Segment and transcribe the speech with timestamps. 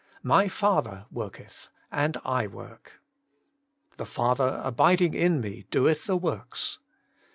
[0.33, 3.01] 'My Father worketh, and I work;'
[3.67, 6.79] * The Father abiding in Me doeth the works.'